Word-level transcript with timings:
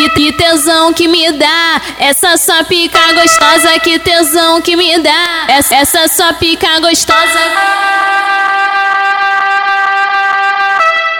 Que, 0.00 0.08
que 0.08 0.32
tesão 0.32 0.94
que 0.94 1.06
me 1.06 1.30
dá, 1.32 1.78
essa 1.98 2.34
sua 2.38 2.64
pica 2.64 2.98
gostosa, 3.12 3.78
que 3.80 3.98
tesão 3.98 4.62
que 4.62 4.74
me 4.74 4.98
dá, 4.98 5.44
essa, 5.46 5.98
essa 5.98 6.32
pica 6.32 6.80
gostosa. 6.80 7.38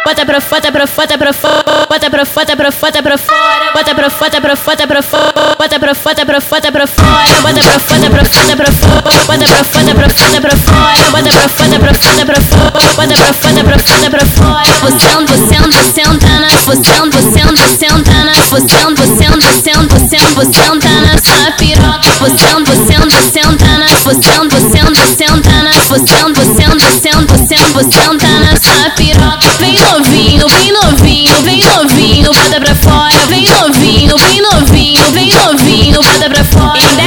Bota 0.02 0.24
pra 0.24 0.40
fora, 0.40 0.72
pra 0.72 0.86
fora, 0.86 1.18
pra 1.18 1.32
fora, 1.34 1.86
bota 1.90 2.10
pra 2.10 2.24
fora, 2.24 2.56
pra 2.56 2.72
fora, 2.72 3.02
pra 3.02 3.18
fora, 3.18 3.72
bota 3.74 3.94
pra 3.94 4.08
fora, 4.08 4.40
pra 4.40 4.56
fora, 4.56 4.86
pra 4.86 5.02
fora, 5.02 5.56
bota 5.58 5.78
pra 5.78 5.94
fora, 5.94 6.24
pra 6.24 6.40
fora, 6.40 6.72
pra 6.72 6.86
fora, 6.86 7.12
bota 7.42 7.62
pra 7.62 7.80
fora, 7.80 8.10
pra 8.10 8.24
pra 8.56 8.72
fora, 8.72 8.89
bota 9.30 9.46
pra 9.46 9.64
fora, 9.64 9.94
pra 9.94 10.08
fora, 10.10 10.40
pra 10.40 10.56
fora, 10.56 11.10
bota 11.12 11.30
pra 11.30 11.48
fora, 11.48 11.78
pra 11.78 11.94
fora, 11.94 12.26
pra 12.26 12.40
fora, 12.40 12.72
bota 12.96 13.14
pra 13.14 13.32
fora, 13.32 13.64
pra 13.64 13.78
fora, 13.78 14.10
pra 14.10 14.26
fora. 14.26 14.70
Você 14.80 15.06
anda, 15.14 15.36
você 15.36 15.56
anda, 15.56 15.82
senta 15.84 16.40
na, 16.40 16.48
você 16.66 16.90
anda, 16.98 17.16
você 17.16 17.40
anda, 17.40 17.62
senta 17.78 18.24
na, 18.24 18.32
você 18.50 18.76
anda, 18.82 19.06
você 19.06 19.26
anda, 19.26 19.46
senta, 19.52 19.98
senta, 20.00 20.44
senta 20.44 20.88
na 21.00 21.16
sua 21.18 21.52
piroca. 21.52 22.10
Você 22.18 22.46
anda, 22.56 22.72
você 22.74 22.94
anda, 23.40 23.78
na, 23.78 23.86
você 24.02 24.30
anda, 24.30 24.56
você 24.56 25.24
anda, 25.30 25.62
na, 25.62 25.70
você 25.86 26.16
anda, 26.24 26.40
você 26.40 26.64
anda, 26.64 27.36
senta 27.38 28.28
na 28.40 28.56
sua 28.56 28.90
piroca. 28.96 29.46
Vem 29.60 29.78
novinho, 29.78 30.48
vem 30.48 30.72
novinho, 30.72 31.42
vem 31.42 31.64
novinho, 31.64 32.32
bota 32.32 32.60
pra 32.60 32.74
fora. 32.74 33.14
Vem 33.28 33.48
novinho, 33.48 34.16
vem 34.18 34.42
novinho, 34.42 35.04
vem 35.12 35.32
novinho, 35.32 36.02
bota 36.02 36.28
pra 36.28 36.44
fora. 36.44 36.99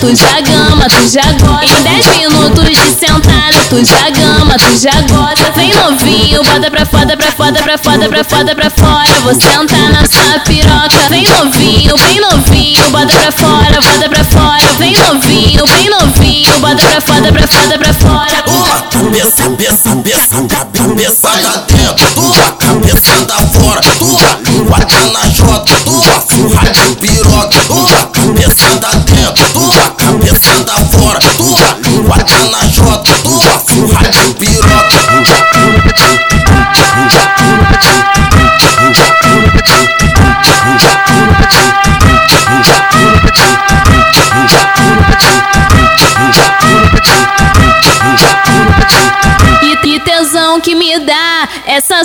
Tu 0.00 0.14
já 0.14 0.40
gama, 0.40 0.86
tu 0.88 1.08
já 1.08 1.32
gosta. 1.32 1.64
Em 1.64 1.82
10 1.82 2.06
minutos 2.18 2.64
de 2.64 2.76
sentada, 2.76 3.58
tu 3.68 3.84
já 3.84 4.10
gama, 4.10 4.54
tu 4.54 4.78
já 4.78 5.00
gosta. 5.02 5.52
Vem 5.56 5.74
novinho, 5.74 6.42
bota 6.44 6.70
pra 6.70 6.86
fora, 6.86 7.16
pra 7.16 7.32
fora, 7.32 7.62
pra 7.62 7.78
fora, 7.78 8.08
pra 8.08 8.24
fora, 8.24 8.54
pra 8.54 8.70
fora. 8.70 9.20
Vou 9.22 9.34
sentar 9.34 9.92
na 9.92 10.06
sua 10.06 10.38
piroca. 10.40 10.98
Vem 11.08 11.24
novinho, 11.24 11.96
vem 11.96 12.20
novinho, 12.20 12.90
bota 12.90 13.06
pra 13.06 13.32
fora, 13.32 13.80
bota 13.80 14.08
pra 14.08 14.24
fora. 14.24 14.72
Vem 14.78 14.96
novinho, 14.96 15.66
vem 15.66 15.90
novinho, 15.90 16.58
bota 16.60 16.82
pra 16.82 17.00
fora, 17.00 17.32
pra 17.32 17.46
fora, 17.46 17.78
pra 17.78 17.94
fora. 17.94 18.44
Uma 18.46 18.82
cabeça, 18.82 19.42
cabeça, 19.42 19.88
cabeça, 19.88 20.28
cabeçada 20.74 21.47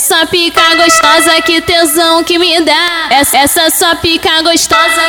sua 0.04 0.26
pica 0.26 0.62
gostosa, 0.76 1.42
que 1.44 1.62
tesão 1.62 2.26
que 2.26 2.38
me 2.38 2.60
dá, 2.60 3.08
essa, 3.10 3.38
essa 3.38 3.70
sua 3.70 3.96
pica 3.96 4.42
gostosa. 4.42 5.02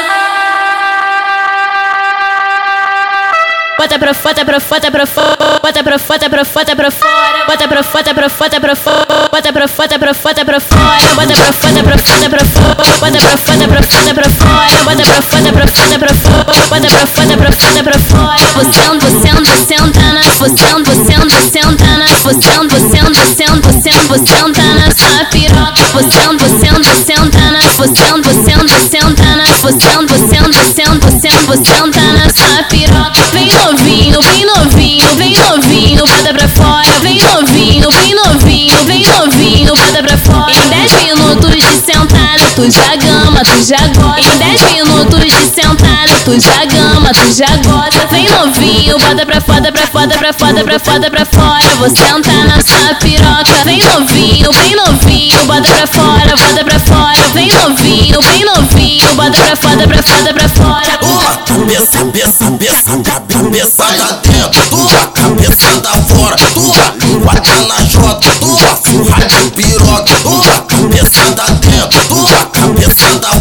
Bota 3.77 3.99
pra 3.99 4.15
fora, 4.15 4.45
pra 4.45 4.61
fora, 4.61 4.93
pra 4.93 5.05
fora, 5.05 5.37
bota 5.61 5.83
pra 5.83 5.99
fora, 5.99 6.31
pra 6.31 6.45
fora, 6.45 6.77
pra 6.77 6.93
fora, 6.93 7.45
bota 7.49 7.67
pra 7.69 7.83
fora, 7.83 8.15
pra 8.15 8.29
fora, 8.29 8.61
pra 8.61 8.77
fora, 8.77 9.29
bota 9.33 9.53
pra 9.53 9.67
fora, 9.67 9.99
pra 9.99 10.15
fora, 10.15 10.45
pra 10.45 10.61
fora, 10.61 10.95
bota 11.17 11.35
pra 11.35 11.53
fora, 11.53 11.83
pra 11.83 11.99
fora, 11.99 12.31
pra 12.31 12.45
fora, 12.45 12.77
bota 13.01 13.19
pra 13.19 13.37
fora, 13.37 13.67
pra 13.67 13.83
fora, 13.83 14.15
pra 14.15 14.31
fora, 14.31 14.85
bota 14.85 15.03
pra 15.03 15.23
fora, 15.23 15.53
pra 15.53 15.67
fora, 15.67 15.99
pra 15.99 16.15
fora, 16.15 16.45
bota 16.71 16.87
pra 16.87 17.07
fora, 17.07 17.37
pra 17.37 17.51
fora, 17.53 17.83
pra 17.83 17.99
fora. 17.99 18.37
Você 18.55 18.81
anda, 18.87 19.11
você 19.11 19.33
na, 19.33 19.57
você 19.57 19.75
anda, 19.75 20.01
na, 21.99 22.07
você 22.07 22.55
anda, 22.57 22.79
você 23.75 23.91
sua 24.95 25.25
piroca. 25.27 25.83
Você 25.93 26.19
anda, 26.29 26.45
você 26.49 26.69
anda, 26.69 26.95
senta 27.05 27.51
na, 27.51 27.61
você 27.77 28.05
anda, 28.13 28.31
você 28.33 28.55
na, 28.55 29.45
você 29.61 29.89
anda, 29.93 30.15
você 30.15 30.39
anda, 30.39 31.11
senta 31.63 32.13
na 32.13 32.31
sua 32.31 32.63
piroca. 32.65 33.21
Vem 33.33 33.53
novinho, 33.53 34.21
vem 34.23 34.47
novinho, 34.47 35.09
vem 35.17 35.37
novinho, 35.39 36.07
bota 36.07 36.33
pra 36.35 36.49
fora. 36.49 36.89
Vem 37.03 37.21
novinho, 37.23 37.91
vem 37.91 38.15
novinho, 38.15 38.85
vem 38.87 39.07
novinho, 39.07 39.75
bota 39.75 40.03
pra 40.03 40.17
fora. 40.19 40.53
Em 40.53 40.69
10 40.69 40.93
minutos 41.05 41.51
de 41.51 41.63
sentada, 41.63 42.45
tu 42.55 42.71
já 42.71 42.97
gama, 42.97 43.41
tu 43.43 43.63
já 43.65 43.87
gosta. 43.99 44.21
Em 44.21 44.39
10 44.39 44.73
minutos 44.73 45.21
de 45.21 45.33
sentada, 45.55 46.15
tu 46.25 46.41
já 46.41 46.65
gama, 46.67 47.11
tu 47.11 47.33
já 47.33 47.57
gosta. 47.67 48.07
Vem 48.11 48.29
novinho, 48.31 48.74
bota 48.93 49.25
pra 49.27 49.41
fora, 49.41 49.73
pra 49.73 49.87
fora, 49.87 50.19
pra 50.19 50.33
fora, 50.33 50.65
pra 50.65 50.79
fora, 50.79 51.11
pra 51.11 51.25
fora. 51.27 51.77
Vou 51.79 51.89
sentar 51.89 52.47
na 52.47 52.61
sua 52.61 52.95
piroca. 52.97 53.65
Vem 53.65 53.79
novinho, 53.83 54.53
vem 54.53 54.77
novinho, 54.77 55.45
bota 55.47 55.63
pra 55.63 55.87
fora, 55.87 56.37
bota 56.37 56.65
pra 56.65 56.79
fora. 56.79 57.29
Vem 57.33 57.49
novinho, 57.49 58.21
vem 58.21 58.45
novinho, 58.45 59.15
bota 59.15 59.39
pra 59.39 59.57
fora, 59.57 59.87
pra 59.89 60.03
fora, 60.03 60.35
pra 60.35 60.49
fora. 60.49 60.99
Uma 61.03 61.37
cabeça, 61.47 61.99
cabeça, 61.99 62.45
cabeça, 62.45 63.23
cabeçada 63.29 64.21
dentro, 64.23 64.67
tua 64.71 65.07
cabeçada 65.09 65.89
fora, 66.09 66.37
tua 66.53 66.95
língua 67.01 67.35
tá 67.35 67.57
na 67.69 67.85
jota, 67.85 68.29
tua 68.41 68.77
furra 68.83 69.27
de 69.27 69.51
piroca, 69.51 70.15
tua 70.23 70.61
cabeçada 70.69 71.45
dentro, 71.61 72.01
tua 72.09 72.47
cabeçada 72.53 73.34